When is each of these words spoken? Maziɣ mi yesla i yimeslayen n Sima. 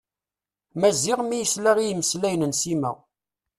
Maziɣ 0.79 1.19
mi 1.23 1.35
yesla 1.39 1.71
i 1.79 1.85
yimeslayen 1.87 2.47
n 2.49 2.53
Sima. 2.61 2.91